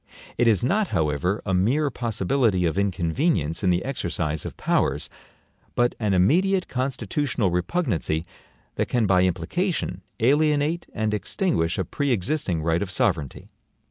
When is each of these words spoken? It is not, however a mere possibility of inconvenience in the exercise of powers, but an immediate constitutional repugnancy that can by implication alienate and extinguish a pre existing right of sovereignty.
It 0.35 0.47
is 0.47 0.63
not, 0.63 0.87
however 0.87 1.43
a 1.45 1.53
mere 1.53 1.91
possibility 1.91 2.65
of 2.65 2.75
inconvenience 2.75 3.63
in 3.63 3.69
the 3.69 3.85
exercise 3.85 4.47
of 4.47 4.57
powers, 4.57 5.11
but 5.75 5.93
an 5.99 6.15
immediate 6.15 6.67
constitutional 6.67 7.51
repugnancy 7.51 8.25
that 8.77 8.87
can 8.89 9.05
by 9.05 9.21
implication 9.21 10.01
alienate 10.19 10.87
and 10.95 11.13
extinguish 11.13 11.77
a 11.77 11.85
pre 11.85 12.09
existing 12.09 12.63
right 12.63 12.81
of 12.81 12.89
sovereignty. 12.89 13.51